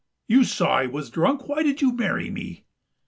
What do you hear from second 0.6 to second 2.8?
I was drunk, why did you marry me?